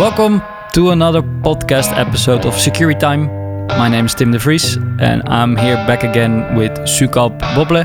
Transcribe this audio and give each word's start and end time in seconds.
Welcome 0.00 0.40
to 0.72 0.92
another 0.92 1.20
podcast 1.20 1.92
episode 1.94 2.46
of 2.46 2.54
Security 2.54 2.98
Time. 2.98 3.26
My 3.68 3.86
name 3.86 4.06
is 4.06 4.14
Tim 4.14 4.32
de 4.32 4.38
Vries 4.38 4.76
and 4.98 5.22
I'm 5.28 5.58
here 5.58 5.76
back 5.86 6.04
again 6.04 6.56
with 6.56 6.72
Sukalp 6.88 7.38
Bhople, 7.54 7.84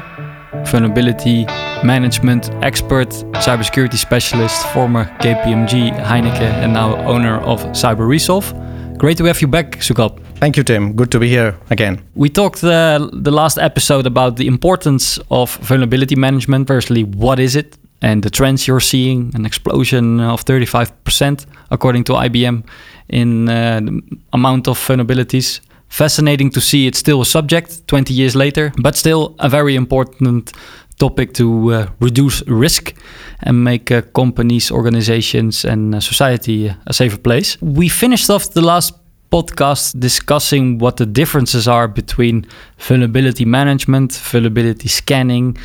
vulnerability 0.66 1.44
management 1.84 2.50
expert, 2.64 3.10
cybersecurity 3.44 3.98
specialist, 3.98 4.66
former 4.68 5.04
KPMG, 5.20 5.92
Heineken, 6.06 6.54
and 6.64 6.72
now 6.72 6.96
owner 7.06 7.42
of 7.42 7.62
Cyber 7.74 8.08
Resolve. 8.08 8.46
Great 8.98 9.18
to 9.18 9.26
have 9.26 9.42
you 9.42 9.50
back, 9.50 9.80
Sukalp. 9.80 10.18
Thank 10.36 10.56
you, 10.56 10.64
Tim. 10.64 10.94
Good 10.94 11.12
to 11.12 11.20
be 11.20 11.28
here 11.28 11.60
again. 11.70 12.02
We 12.16 12.30
talked 12.30 12.64
uh, 12.64 13.10
the 13.12 13.32
last 13.32 13.58
episode 13.58 14.06
about 14.08 14.38
the 14.38 14.48
importance 14.48 15.20
of 15.32 15.54
vulnerability 15.58 16.16
management. 16.16 16.68
Firstly, 16.68 17.04
what 17.04 17.42
is 17.42 17.58
it? 17.58 17.78
And 18.02 18.24
the 18.24 18.30
trends 18.30 18.68
you're 18.68 18.82
seeing 18.82 19.32
an 19.36 19.46
explosion 19.46 20.20
of 20.20 20.44
35%, 20.46 21.46
according 21.72 22.04
to 22.06 22.14
IBM, 22.14 22.64
in 23.10 23.50
uh, 23.50 23.82
amount 24.34 24.68
of 24.68 24.78
vulnerabilities. 24.78 25.62
Fascinating 25.90 26.50
to 26.52 26.62
see 26.62 26.88
it's 26.88 27.00
still 27.00 27.22
a 27.22 27.26
subject 27.26 27.88
20 27.88 28.14
years 28.14 28.36
later, 28.36 28.74
but 28.82 28.96
still 28.96 29.36
a 29.40 29.48
very 29.48 29.76
important 29.76 30.52
topic 30.98 31.34
to 31.34 31.74
uh, 31.74 31.88
reduce 32.00 32.42
risk 32.48 32.96
and 33.44 33.64
make 33.64 33.92
uh, 33.92 34.02
companies, 34.14 34.72
organizations, 34.72 35.66
and 35.66 35.96
uh, 35.96 36.00
society 36.00 36.74
a 36.88 36.94
safer 36.94 37.18
place. 37.18 37.58
We 37.62 37.90
finished 37.90 38.30
off 38.30 38.52
the 38.52 38.62
last 38.62 38.94
podcast 39.32 40.00
discussing 40.00 40.78
what 40.80 40.98
the 40.98 41.06
differences 41.06 41.68
are 41.68 41.88
between 41.88 42.46
vulnerability 42.78 43.46
management, 43.46 44.14
vulnerability 44.14 44.88
scanning, 44.88 45.58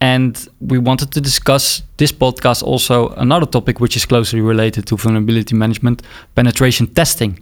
and 0.00 0.48
we 0.60 0.78
wanted 0.78 1.10
to 1.12 1.20
discuss 1.20 1.82
this 1.96 2.12
podcast 2.12 2.62
also 2.62 3.08
another 3.16 3.46
topic 3.46 3.80
which 3.80 3.96
is 3.96 4.04
closely 4.04 4.40
related 4.40 4.86
to 4.86 4.96
vulnerability 4.96 5.54
management 5.54 6.02
penetration 6.34 6.86
testing. 6.88 7.38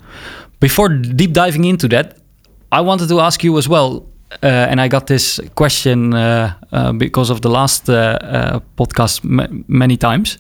Before 0.60 0.88
deep 0.88 1.32
diving 1.32 1.64
into 1.64 1.88
that, 1.88 2.18
I 2.70 2.80
wanted 2.80 3.08
to 3.08 3.20
ask 3.20 3.42
you 3.42 3.58
as 3.58 3.68
well. 3.68 4.06
Uh, 4.42 4.46
and 4.46 4.80
I 4.80 4.88
got 4.88 5.06
this 5.06 5.40
question 5.54 6.14
uh, 6.14 6.54
uh, 6.72 6.92
because 6.92 7.30
of 7.30 7.40
the 7.40 7.50
last 7.50 7.88
uh, 7.88 8.18
uh, 8.20 8.60
podcast 8.76 9.22
many 9.68 9.96
times. 9.96 10.38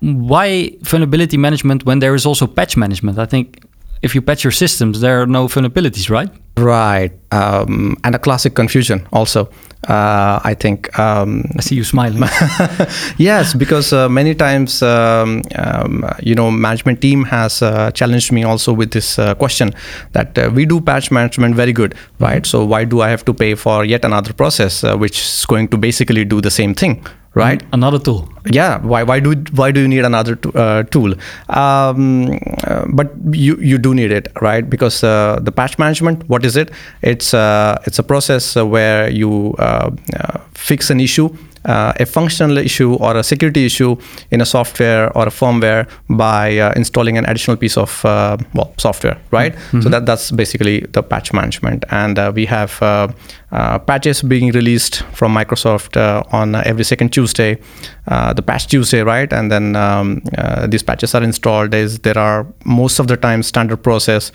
Why 0.00 0.76
vulnerability 0.82 1.36
management 1.36 1.84
when 1.84 2.00
there 2.00 2.14
is 2.14 2.26
also 2.26 2.46
patch 2.46 2.76
management? 2.76 3.18
I 3.18 3.26
think 3.26 3.62
if 4.02 4.14
you 4.14 4.22
patch 4.22 4.44
your 4.44 4.50
systems, 4.50 5.00
there 5.00 5.22
are 5.22 5.26
no 5.26 5.46
vulnerabilities, 5.46 6.10
right? 6.10 6.30
Right. 6.56 7.12
Um, 7.32 7.96
and 8.04 8.14
a 8.14 8.18
classic 8.18 8.54
confusion 8.54 9.06
also. 9.12 9.50
Uh, 9.88 10.38
I 10.44 10.52
think. 10.52 10.98
Um, 10.98 11.44
I 11.56 11.62
see 11.62 11.74
you 11.74 11.84
smiling. 11.84 12.22
yes, 13.16 13.54
because 13.54 13.94
uh, 13.94 14.10
many 14.10 14.34
times, 14.34 14.82
um, 14.82 15.40
um, 15.56 16.04
you 16.20 16.34
know, 16.34 16.50
management 16.50 17.00
team 17.00 17.24
has 17.24 17.62
uh, 17.62 17.90
challenged 17.92 18.30
me 18.30 18.44
also 18.44 18.74
with 18.74 18.90
this 18.90 19.18
uh, 19.18 19.34
question 19.34 19.72
that 20.12 20.36
uh, 20.36 20.50
we 20.54 20.66
do 20.66 20.82
patch 20.82 21.10
management 21.10 21.54
very 21.54 21.72
good, 21.72 21.94
right? 22.18 22.44
So 22.44 22.62
why 22.62 22.84
do 22.84 23.00
I 23.00 23.08
have 23.08 23.24
to 23.24 23.32
pay 23.32 23.54
for 23.54 23.86
yet 23.86 24.04
another 24.04 24.34
process 24.34 24.84
uh, 24.84 24.98
which 24.98 25.18
is 25.18 25.46
going 25.46 25.68
to 25.68 25.78
basically 25.78 26.26
do 26.26 26.42
the 26.42 26.50
same 26.50 26.74
thing, 26.74 27.02
right 27.34 27.62
another 27.72 27.98
tool 27.98 28.28
yeah 28.50 28.78
why 28.78 29.04
why 29.04 29.20
do 29.20 29.34
why 29.54 29.70
do 29.70 29.80
you 29.80 29.86
need 29.86 30.04
another 30.04 30.36
uh, 30.54 30.82
tool 30.84 31.14
um, 31.50 32.38
uh, 32.64 32.84
but 32.88 33.12
you 33.30 33.56
you 33.58 33.78
do 33.78 33.94
need 33.94 34.10
it 34.10 34.26
right 34.40 34.68
because 34.68 35.04
uh, 35.04 35.38
the 35.40 35.52
patch 35.52 35.78
management 35.78 36.28
what 36.28 36.39
is 36.44 36.56
it? 36.56 36.70
It's 37.02 37.34
uh, 37.34 37.80
it's 37.86 37.98
a 37.98 38.02
process 38.02 38.56
where 38.56 39.08
you 39.10 39.54
uh, 39.58 39.90
uh, 40.16 40.38
fix 40.54 40.90
an 40.90 41.00
issue 41.00 41.28
uh, 41.64 41.92
a 42.00 42.06
functional 42.06 42.56
issue 42.58 42.94
or 42.94 43.16
a 43.16 43.22
security 43.22 43.66
issue 43.66 43.96
in 44.30 44.40
a 44.40 44.46
software 44.46 45.14
or 45.16 45.26
a 45.26 45.30
firmware 45.30 45.86
by 46.08 46.58
uh, 46.58 46.72
installing 46.74 47.18
an 47.18 47.24
additional 47.26 47.56
piece 47.56 47.76
of 47.76 48.04
uh, 48.04 48.36
well 48.54 48.72
software 48.78 49.18
right? 49.30 49.54
Mm-hmm. 49.54 49.82
so 49.82 49.88
that 49.88 50.06
that's 50.06 50.30
basically 50.30 50.80
the 50.92 51.02
patch 51.02 51.32
management. 51.32 51.84
And 51.90 52.18
uh, 52.18 52.32
we 52.34 52.46
have 52.46 52.82
uh, 52.82 53.08
uh, 53.52 53.78
patches 53.78 54.22
being 54.22 54.52
released 54.52 55.02
from 55.12 55.34
microsoft 55.34 55.96
on 56.32 56.54
every 56.54 56.84
second 56.84 57.12
tuesday 57.12 57.58
the 58.06 58.42
patch 58.46 58.66
tuesday 58.66 59.02
right? 59.02 59.32
And 59.32 59.50
then 59.50 59.76
um, 59.76 60.22
these 60.68 60.82
patches 60.82 61.14
are 61.14 61.22
installed 61.22 61.72
There's, 61.72 61.98
there 62.00 62.18
are 62.18 62.46
most 62.64 62.98
of 62.98 63.06
the 63.06 63.16
time 63.16 63.42
standard 63.42 63.82
process 63.82 64.32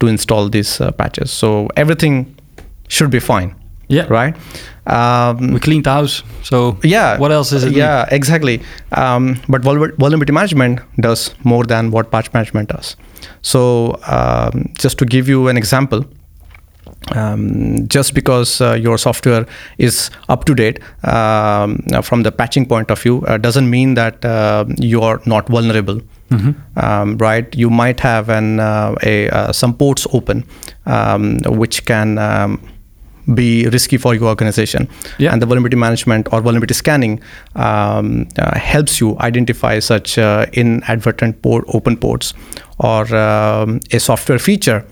to 0.00 0.06
install 0.06 0.48
these 0.48 0.78
patches. 0.98 1.30
So 1.30 1.68
everything 1.76 2.34
should 2.88 3.10
be 3.10 3.20
fine 3.20 3.54
yeah. 3.88 4.06
Right. 4.08 4.34
Um, 4.86 5.52
we 5.52 5.60
cleaned 5.60 5.84
the 5.84 5.90
house. 5.90 6.22
So 6.42 6.78
yeah. 6.82 7.18
What 7.18 7.32
else 7.32 7.52
is 7.52 7.64
it? 7.64 7.72
Yeah, 7.72 8.06
exactly. 8.10 8.62
Um, 8.92 9.40
but 9.48 9.62
vulnerability 9.62 10.32
management 10.32 10.80
does 11.00 11.34
more 11.44 11.64
than 11.64 11.90
what 11.90 12.10
patch 12.10 12.32
management 12.32 12.68
does. 12.68 12.96
So 13.42 13.98
um, 14.06 14.72
just 14.78 14.98
to 14.98 15.04
give 15.04 15.28
you 15.28 15.48
an 15.48 15.56
example. 15.56 16.04
Um, 17.14 17.86
just 17.88 18.14
because 18.14 18.62
uh, 18.62 18.74
your 18.74 18.96
software 18.96 19.46
is 19.76 20.10
up 20.30 20.46
to 20.46 20.54
date 20.54 20.80
um, 21.06 21.78
from 22.02 22.22
the 22.22 22.32
patching 22.32 22.64
point 22.64 22.90
of 22.90 23.02
view 23.02 23.22
uh, 23.26 23.36
doesn't 23.36 23.68
mean 23.68 23.92
that 23.94 24.24
uh, 24.24 24.64
you 24.78 25.02
are 25.02 25.20
not 25.26 25.46
vulnerable. 25.48 26.00
Mm-hmm. 26.30 26.78
Um, 26.78 27.18
right? 27.18 27.54
You 27.54 27.68
might 27.68 28.00
have 28.00 28.30
an 28.30 28.58
uh, 28.58 28.94
a 29.02 29.28
uh, 29.28 29.52
some 29.52 29.74
ports 29.74 30.06
open, 30.14 30.44
um, 30.86 31.38
which 31.44 31.84
can 31.84 32.16
um, 32.16 32.58
be 33.32 33.66
risky 33.68 33.96
for 33.96 34.14
your 34.14 34.28
organization. 34.28 34.88
Yeah. 35.18 35.32
And 35.32 35.40
the 35.40 35.46
vulnerability 35.46 35.76
management 35.76 36.32
or 36.32 36.40
vulnerability 36.40 36.74
scanning 36.74 37.20
um, 37.54 38.28
uh, 38.38 38.58
helps 38.58 39.00
you 39.00 39.18
identify 39.20 39.78
such 39.78 40.18
uh, 40.18 40.46
inadvertent 40.52 41.40
port, 41.42 41.64
open 41.68 41.96
ports 41.96 42.34
or 42.78 43.14
um, 43.14 43.80
a 43.92 43.98
software 43.98 44.38
feature 44.38 44.84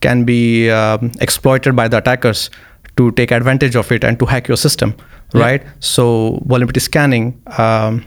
can 0.00 0.24
be 0.24 0.70
um, 0.70 1.10
exploited 1.20 1.74
by 1.74 1.88
the 1.88 1.98
attackers 1.98 2.50
to 2.96 3.10
take 3.12 3.30
advantage 3.30 3.76
of 3.76 3.90
it 3.92 4.04
and 4.04 4.18
to 4.18 4.26
hack 4.26 4.48
your 4.48 4.56
system, 4.56 4.94
yeah. 5.34 5.40
right? 5.40 5.62
So 5.80 6.42
vulnerability 6.46 6.80
scanning 6.80 7.40
um, 7.58 8.04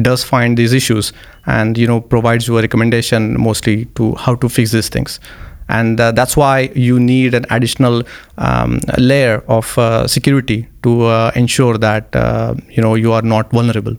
does 0.00 0.24
find 0.24 0.56
these 0.56 0.72
issues 0.72 1.12
and 1.46 1.78
you 1.78 1.86
know 1.86 2.00
provides 2.00 2.46
you 2.48 2.58
a 2.58 2.60
recommendation 2.60 3.40
mostly 3.40 3.86
to 3.96 4.14
how 4.14 4.34
to 4.34 4.48
fix 4.48 4.72
these 4.72 4.88
things 4.88 5.20
and 5.68 6.00
uh, 6.00 6.12
that's 6.12 6.36
why 6.36 6.70
you 6.74 6.98
need 7.00 7.34
an 7.34 7.44
additional 7.50 8.02
um, 8.38 8.80
layer 8.98 9.42
of 9.48 9.76
uh, 9.78 10.06
security 10.06 10.68
to 10.82 11.04
uh, 11.04 11.32
ensure 11.34 11.78
that 11.78 12.14
uh, 12.14 12.54
you 12.70 12.82
know 12.82 12.94
you 12.94 13.12
are 13.12 13.22
not 13.22 13.50
vulnerable. 13.50 13.96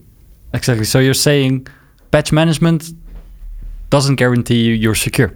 Exactly. 0.54 0.86
So 0.86 1.00
you're 1.00 1.14
saying 1.14 1.68
patch 2.12 2.32
management 2.32 2.92
doesn't 3.90 4.16
guarantee 4.16 4.74
you're 4.76 4.96
secure? 4.96 5.34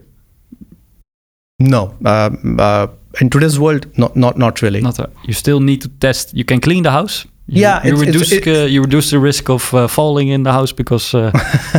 No. 1.60 1.96
Uh, 2.06 2.30
uh, 2.60 2.88
in 3.20 3.30
today's 3.30 3.60
world 3.60 3.86
not 3.98 4.16
not 4.16 4.38
not 4.38 4.62
really. 4.62 4.82
Not 4.82 5.00
a, 5.00 5.10
you 5.26 5.34
still 5.34 5.60
need 5.60 5.82
to 5.82 5.90
test 5.90 6.34
you 6.34 6.46
can 6.46 6.62
clean 6.62 6.84
the 6.84 6.92
house 6.92 7.26
you, 7.52 7.62
yeah, 7.62 7.86
you 7.86 7.98
reduce 7.98 8.32
it's, 8.32 8.48
uh, 8.48 8.66
you 8.70 8.82
reduce 8.82 9.12
the 9.12 9.20
risk 9.20 9.50
of 9.50 9.74
uh, 9.74 9.88
falling 9.88 10.30
in 10.30 10.44
the 10.44 10.54
house 10.54 10.72
because 10.72 11.14
uh, 11.14 11.32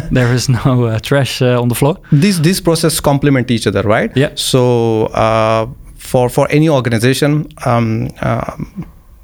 there 0.11 0.31
is 0.35 0.49
no 0.49 0.85
uh, 0.85 0.99
trash 0.99 1.41
uh, 1.41 1.63
on 1.63 1.69
the 1.69 1.75
floor. 1.75 1.97
These 2.13 2.43
these 2.43 2.61
processes 2.61 3.01
complement 3.01 3.51
each 3.51 3.67
other, 3.67 3.83
right? 3.83 4.15
Yeah. 4.15 4.33
So 4.35 5.07
uh, 5.07 5.67
for 5.97 6.29
for 6.29 6.47
any 6.51 6.69
organization. 6.69 7.47
Um, 7.65 8.11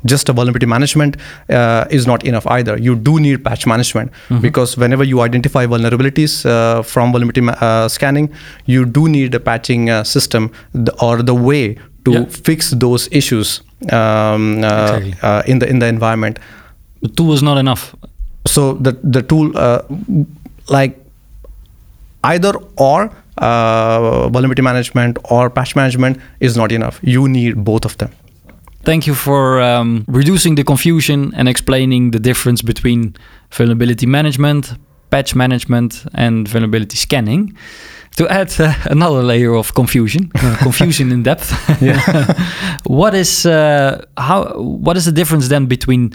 just 0.04 0.28
a 0.28 0.32
vulnerability 0.32 0.64
management 0.64 1.16
uh, 1.50 1.84
is 1.90 2.06
not 2.06 2.24
enough 2.24 2.46
either. 2.46 2.78
You 2.78 2.94
do 2.94 3.18
need 3.18 3.44
patch 3.44 3.66
management 3.66 4.12
mm-hmm. 4.12 4.40
because 4.40 4.76
whenever 4.76 5.02
you 5.02 5.20
identify 5.20 5.66
vulnerabilities 5.66 6.46
uh, 6.46 6.82
from 6.82 7.10
vulnerability 7.10 7.40
ma- 7.40 7.58
uh, 7.60 7.88
scanning, 7.88 8.32
you 8.64 8.86
do 8.86 9.08
need 9.08 9.34
a 9.34 9.40
patching 9.40 10.04
system 10.04 10.52
or 11.02 11.20
the 11.20 11.34
way 11.34 11.76
to 12.04 12.12
yeah. 12.12 12.24
fix 12.26 12.70
those 12.70 13.08
issues 13.10 13.60
um, 13.92 14.64
uh, 14.64 14.98
exactly. 14.98 15.14
uh, 15.22 15.42
in 15.46 15.58
the 15.58 15.68
in 15.68 15.78
the 15.78 15.86
environment. 15.86 16.38
The 17.02 17.08
tool 17.08 17.32
is 17.32 17.42
not 17.42 17.58
enough. 17.58 17.94
So 18.46 18.74
the 18.74 18.92
the 19.02 19.22
tool 19.22 19.56
uh, 19.56 19.82
like 20.68 20.98
either 22.24 22.52
or 22.76 23.10
uh, 23.38 24.28
vulnerability 24.28 24.62
management 24.62 25.18
or 25.30 25.50
patch 25.50 25.76
management 25.76 26.18
is 26.40 26.56
not 26.56 26.72
enough. 26.72 26.98
You 27.02 27.28
need 27.28 27.64
both 27.64 27.84
of 27.84 27.96
them. 27.98 28.10
Thank 28.82 29.06
you 29.06 29.14
for 29.14 29.60
um, 29.60 30.04
reducing 30.08 30.54
the 30.54 30.64
confusion 30.64 31.32
and 31.36 31.48
explaining 31.48 32.10
the 32.10 32.18
difference 32.18 32.62
between 32.62 33.14
vulnerability 33.50 34.06
management, 34.06 34.72
patch 35.10 35.34
management, 35.34 36.04
and 36.14 36.48
vulnerability 36.48 36.96
scanning 36.96 37.56
to 38.16 38.28
add 38.28 38.52
uh, 38.60 38.74
another 38.86 39.22
layer 39.22 39.54
of 39.54 39.74
confusion, 39.74 40.30
uh, 40.34 40.56
confusion 40.62 41.12
in 41.12 41.22
depth. 41.22 41.52
what 42.84 43.14
is 43.14 43.46
uh, 43.46 44.04
how? 44.16 44.58
What 44.58 44.96
is 44.96 45.04
the 45.04 45.12
difference 45.12 45.48
then 45.48 45.66
between 45.66 46.12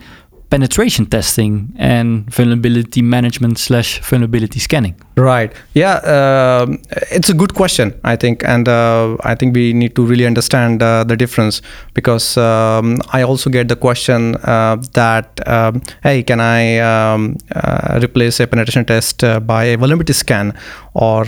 penetration 0.54 1.08
testing 1.08 1.74
and 1.78 2.30
vulnerability 2.30 3.02
management 3.02 3.58
slash 3.58 4.00
vulnerability 4.02 4.60
scanning? 4.60 4.94
Right. 5.16 5.52
Yeah, 5.74 5.96
uh, 5.96 6.68
it's 7.10 7.30
a 7.30 7.34
good 7.34 7.56
question, 7.56 8.00
I 8.04 8.16
think, 8.16 8.44
and 8.46 8.68
uh, 8.68 9.18
I 9.22 9.34
think 9.34 9.56
we 9.56 9.74
need 9.74 9.96
to 9.96 10.06
really 10.06 10.28
understand 10.28 10.84
uh, 10.84 11.06
the 11.06 11.18
difference 11.18 11.64
because 11.96 12.38
um, 12.38 13.02
I 13.12 13.24
also 13.24 13.50
get 13.50 13.68
the 13.68 13.76
question 13.76 14.36
uh, 14.44 14.76
that, 14.94 15.28
um, 15.48 15.82
hey, 16.04 16.22
can 16.22 16.40
I 16.40 16.78
um, 16.78 17.38
uh, 17.56 18.00
replace 18.04 18.40
a 18.40 18.46
penetration 18.46 18.86
test 18.86 19.24
uh, 19.24 19.40
by 19.40 19.64
a 19.64 19.78
vulnerability 19.78 20.14
scan, 20.14 20.54
or 20.94 21.26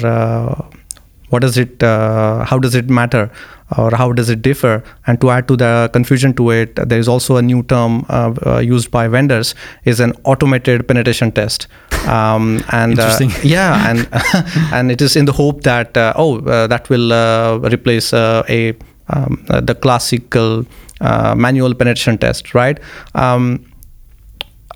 what 1.29 1.41
does 1.41 1.57
it? 1.57 1.81
how 1.81 2.59
does 2.61 2.75
it 2.75 2.89
matter? 2.89 3.31
Or 3.77 3.91
how 3.91 4.11
does 4.11 4.29
it 4.29 4.41
differ? 4.41 4.83
And 5.07 5.19
to 5.21 5.29
add 5.31 5.47
to 5.47 5.55
the 5.57 5.89
confusion 5.91 6.33
to 6.35 6.51
it, 6.51 6.75
there 6.75 6.99
is 6.99 7.07
also 7.07 7.37
a 7.37 7.41
new 7.41 7.63
term 7.63 8.05
uh, 8.09 8.33
uh, 8.45 8.59
used 8.59 8.91
by 8.91 9.07
vendors 9.07 9.55
is 9.85 9.99
an 9.99 10.13
automated 10.23 10.87
penetration 10.87 11.31
test. 11.31 11.67
Um, 12.05 12.63
and 12.71 12.99
uh, 12.99 13.17
yeah, 13.41 13.89
and 13.89 14.07
and 14.71 14.91
it 14.91 15.01
is 15.01 15.15
in 15.15 15.25
the 15.25 15.31
hope 15.31 15.63
that 15.63 15.97
uh, 15.97 16.13
oh 16.15 16.39
that 16.39 16.87
will 16.87 17.59
replace 17.61 18.13
a 18.13 18.75
um, 19.09 19.43
the 19.47 19.73
classical 19.73 20.67
manual 21.01 21.73
penetration 21.73 22.19
test, 22.19 22.53
right? 22.53 22.79
Um, 23.15 23.65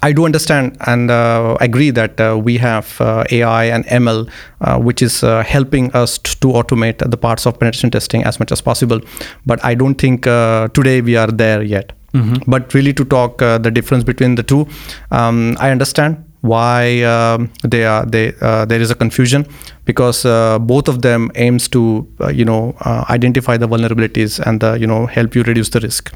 I 0.02 0.14
do 0.14 0.26
understand 0.26 0.78
and 0.88 1.12
uh, 1.12 1.58
agree 1.60 1.90
that 1.92 2.20
uh, 2.22 2.40
we 2.42 2.58
have 2.58 3.00
uh, 3.02 3.26
AI 3.32 3.66
and 3.66 3.86
ML, 3.86 4.30
uh, 4.62 4.80
which 4.80 5.02
is 5.02 5.24
uh, 5.24 5.44
helping 5.44 5.92
us 5.92 6.18
t- 6.18 6.36
to 6.40 6.48
automate 6.48 6.98
the 7.10 7.18
parts 7.18 7.46
of 7.46 7.60
penetration 7.60 7.92
testing 7.92 8.24
as 8.24 8.40
much 8.40 8.52
as 8.52 8.62
possible. 8.62 9.02
But 9.46 9.64
I 9.64 9.76
don't 9.76 9.96
think 9.96 10.26
uh, 10.26 10.70
today 10.70 11.02
we 11.02 11.18
are 11.18 11.28
there 11.28 11.62
yet. 11.62 11.92
Mm-hmm. 12.14 12.50
But 12.50 12.74
really, 12.74 12.94
to 12.94 13.06
talk 13.06 13.38
the 13.38 13.70
difference 13.72 14.04
between 14.04 14.34
the 14.34 14.42
two, 14.42 14.68
um, 15.12 15.56
I 15.60 15.70
understand 15.70 16.26
why 16.42 17.04
um, 17.04 17.52
they 17.64 17.86
are 17.86 18.04
they 18.06 18.32
there 18.32 18.82
is 18.82 18.90
a 18.90 18.96
confusion 18.96 19.46
because 19.86 20.24
both 20.62 20.88
of 20.88 21.04
them 21.04 21.30
aims 21.36 21.68
to 21.68 22.08
you 22.34 22.46
know 22.46 22.76
identify 23.12 23.58
the 23.58 23.68
vulnerabilities 23.68 24.40
and 24.40 24.64
you 24.82 24.88
know 24.88 25.06
help 25.06 25.36
you 25.36 25.44
reduce 25.44 25.70
the 25.70 25.82
risk 25.82 26.12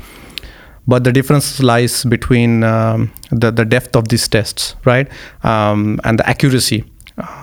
but 0.87 1.03
the 1.03 1.11
difference 1.11 1.61
lies 1.61 2.03
between 2.05 2.63
um, 2.63 3.11
the, 3.31 3.51
the 3.51 3.65
depth 3.65 3.95
of 3.95 4.09
these 4.09 4.27
tests, 4.27 4.75
right, 4.85 5.07
um, 5.43 5.99
and 6.03 6.19
the 6.19 6.29
accuracy 6.29 6.83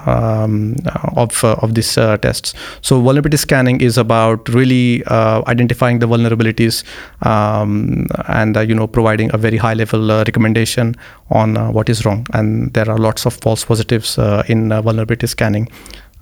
um, 0.06 0.76
of 1.16 1.44
uh, 1.44 1.56
of 1.62 1.74
these 1.74 1.96
uh, 1.96 2.16
tests. 2.18 2.54
So 2.82 3.00
vulnerability 3.00 3.36
scanning 3.36 3.80
is 3.80 3.98
about 3.98 4.48
really 4.48 5.04
uh, 5.04 5.42
identifying 5.46 6.00
the 6.00 6.06
vulnerabilities 6.06 6.84
um, 7.26 8.06
and 8.28 8.56
uh, 8.56 8.60
you 8.60 8.74
know 8.74 8.86
providing 8.86 9.30
a 9.32 9.38
very 9.38 9.56
high 9.56 9.74
level 9.74 10.10
uh, 10.10 10.24
recommendation 10.26 10.96
on 11.30 11.56
uh, 11.56 11.70
what 11.70 11.88
is 11.88 12.04
wrong. 12.04 12.26
And 12.32 12.72
there 12.72 12.90
are 12.90 12.98
lots 12.98 13.26
of 13.26 13.34
false 13.34 13.64
positives 13.64 14.18
in 14.48 14.68
vulnerability 14.68 15.26
scanning. 15.26 15.68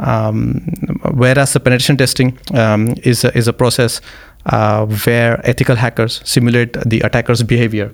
Um, 0.01 0.61
whereas 1.15 1.55
the 1.55 1.61
penetration 1.61 1.97
testing 1.97 2.39
um, 2.55 2.95
is 3.03 3.25
a, 3.25 3.37
is 3.37 3.49
a 3.49 3.53
process 3.53 4.01
uh, 4.49 4.87
where 5.05 5.41
ethical 5.49 5.77
hackers 5.77 6.21
simulate 6.25 6.73
the 6.85 7.01
attacker's 7.01 7.43
behavior 7.43 7.93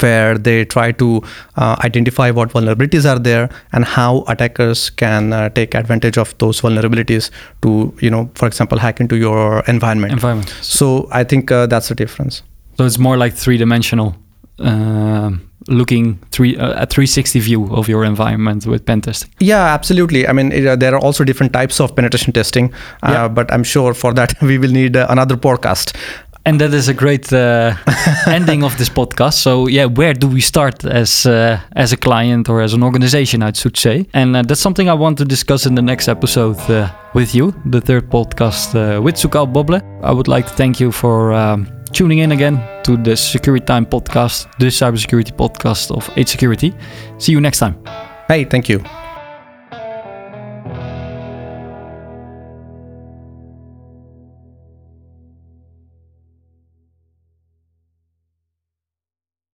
where 0.00 0.38
they 0.38 0.64
try 0.64 0.92
to 0.92 1.22
uh, 1.56 1.76
identify 1.84 2.30
what 2.30 2.48
vulnerabilities 2.50 3.04
are 3.04 3.18
there 3.18 3.50
and 3.72 3.84
how 3.84 4.24
attackers 4.28 4.90
can 4.90 5.32
uh, 5.32 5.48
take 5.50 5.74
advantage 5.74 6.16
of 6.16 6.36
those 6.38 6.60
vulnerabilities 6.60 7.30
to 7.62 7.94
you 8.00 8.10
know 8.10 8.30
for 8.34 8.46
example 8.46 8.78
hack 8.78 9.00
into 9.00 9.16
your 9.16 9.62
environment. 9.68 10.12
Environment. 10.12 10.48
So 10.62 11.08
i 11.12 11.24
think 11.24 11.50
uh, 11.52 11.66
that's 11.66 11.88
the 11.88 11.94
difference. 11.94 12.42
So 12.78 12.84
it's 12.84 12.98
more 12.98 13.16
like 13.16 13.34
three 13.34 13.56
dimensional 13.58 14.16
um, 14.58 15.48
looking 15.68 16.18
three 16.30 16.56
uh, 16.56 16.82
a 16.82 16.86
360 16.86 17.40
view 17.40 17.74
of 17.74 17.88
your 17.88 18.04
environment 18.04 18.66
with 18.66 18.84
pen 18.84 19.00
testing 19.00 19.30
yeah 19.40 19.74
absolutely 19.74 20.26
i 20.28 20.32
mean 20.32 20.52
it, 20.52 20.66
uh, 20.66 20.76
there 20.76 20.94
are 20.94 21.00
also 21.00 21.24
different 21.24 21.52
types 21.52 21.80
of 21.80 21.94
penetration 21.96 22.32
testing 22.32 22.72
uh, 23.02 23.10
yeah. 23.10 23.28
but 23.28 23.52
i'm 23.52 23.64
sure 23.64 23.94
for 23.94 24.12
that 24.12 24.34
we 24.42 24.58
will 24.58 24.72
need 24.72 24.96
uh, 24.96 25.06
another 25.10 25.36
podcast 25.36 25.96
and 26.46 26.60
that 26.60 26.74
is 26.74 26.88
a 26.88 26.94
great 26.94 27.32
uh, 27.32 27.74
ending 28.26 28.62
of 28.64 28.76
this 28.76 28.88
podcast. 28.88 29.34
So 29.34 29.66
yeah, 29.66 29.86
where 29.86 30.14
do 30.14 30.28
we 30.28 30.40
start 30.40 30.84
as 30.84 31.26
uh, 31.26 31.60
as 31.76 31.92
a 31.92 31.96
client 31.96 32.48
or 32.48 32.60
as 32.60 32.74
an 32.74 32.82
organization, 32.82 33.42
I 33.42 33.52
should 33.52 33.76
say? 33.76 34.06
And 34.12 34.36
uh, 34.36 34.42
that's 34.42 34.60
something 34.60 34.88
I 34.88 34.94
want 34.94 35.18
to 35.18 35.24
discuss 35.24 35.66
in 35.66 35.74
the 35.74 35.82
next 35.82 36.08
episode 36.08 36.58
uh, 36.70 36.90
with 37.14 37.34
you, 37.34 37.54
the 37.66 37.80
third 37.80 38.10
podcast 38.10 38.74
uh, 38.74 39.00
with 39.00 39.14
Sukalp 39.16 39.52
Bhople. 39.52 39.80
I 40.02 40.12
would 40.12 40.28
like 40.28 40.46
to 40.46 40.52
thank 40.52 40.80
you 40.80 40.92
for 40.92 41.32
um, 41.32 41.66
tuning 41.94 42.18
in 42.18 42.32
again 42.32 42.60
to 42.82 42.96
the 42.96 43.16
Security 43.16 43.64
Time 43.64 43.86
podcast, 43.86 44.50
the 44.58 44.66
cybersecurity 44.66 45.32
podcast 45.32 45.90
of 45.90 46.10
8 46.16 46.28
Security. 46.28 46.74
See 47.18 47.32
you 47.32 47.40
next 47.40 47.60
time. 47.60 47.78
Hey, 48.28 48.44
thank 48.44 48.68
you. 48.68 48.82